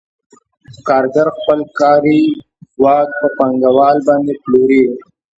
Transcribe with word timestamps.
کارګر 0.87 1.27
خپل 1.37 1.59
کاري 1.79 2.21
ځواک 2.75 3.09
په 3.19 3.27
پانګوال 3.37 3.97
باندې 4.07 4.33
پلوري 4.43 4.83